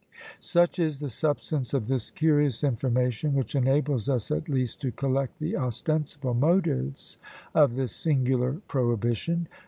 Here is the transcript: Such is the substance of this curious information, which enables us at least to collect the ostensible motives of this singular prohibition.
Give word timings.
Such 0.39 0.79
is 0.79 0.97
the 0.99 1.11
substance 1.11 1.75
of 1.75 1.87
this 1.87 2.09
curious 2.09 2.63
information, 2.63 3.35
which 3.35 3.53
enables 3.53 4.09
us 4.09 4.31
at 4.31 4.49
least 4.49 4.81
to 4.81 4.91
collect 4.91 5.37
the 5.37 5.55
ostensible 5.55 6.33
motives 6.33 7.19
of 7.53 7.75
this 7.75 7.95
singular 7.95 8.53
prohibition. 8.67 9.47